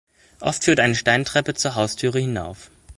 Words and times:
Oft 0.39 0.63
führt 0.63 0.79
eine 0.79 0.95
Steintreppe 0.95 1.53
zur 1.53 1.75
Haustüre 1.75 2.17
hinauf. 2.17 2.71